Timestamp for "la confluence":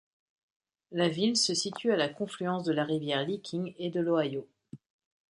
1.95-2.63